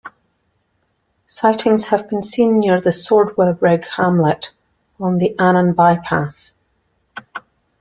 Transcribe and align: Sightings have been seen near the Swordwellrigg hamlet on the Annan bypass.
Sightings 1.27 1.89
have 1.89 2.09
been 2.09 2.23
seen 2.23 2.57
near 2.57 2.81
the 2.81 2.89
Swordwellrigg 2.89 3.85
hamlet 3.87 4.49
on 4.99 5.19
the 5.19 5.37
Annan 5.37 5.73
bypass. 5.73 6.55